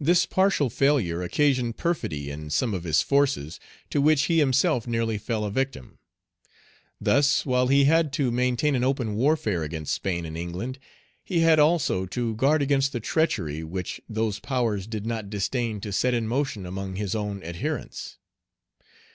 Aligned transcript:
This 0.00 0.24
partial 0.24 0.70
failure 0.70 1.22
occasioned 1.22 1.76
perfidy 1.76 2.30
in 2.30 2.48
some 2.48 2.72
of 2.72 2.84
his 2.84 3.02
forces, 3.02 3.60
to 3.90 4.00
which 4.00 4.22
he 4.22 4.38
himself 4.38 4.86
nearly 4.86 5.18
fell 5.18 5.44
a 5.44 5.50
victim. 5.50 5.98
Thus, 6.98 7.44
while 7.44 7.66
he 7.66 7.84
had 7.84 8.14
to 8.14 8.30
maintain 8.30 8.74
an 8.74 8.82
open 8.82 9.14
warfare 9.14 9.62
against 9.62 9.92
Spain 9.92 10.24
and 10.24 10.38
England, 10.38 10.78
he 11.22 11.40
had 11.40 11.58
also 11.58 12.06
to 12.06 12.34
guard 12.34 12.62
against 12.62 12.92
the 12.94 13.00
treachery 13.00 13.62
which 13.62 14.00
those 14.08 14.40
powers 14.40 14.86
did 14.86 15.04
not 15.04 15.28
disdain 15.28 15.82
to 15.82 15.92
set 15.92 16.14
in 16.14 16.26
motion 16.26 16.64
among 16.64 16.96
his 16.96 17.14
own 17.14 17.42
adherents. 17.42 18.16